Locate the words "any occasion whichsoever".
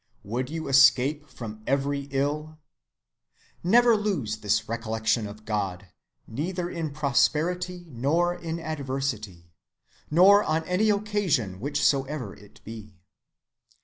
10.63-12.33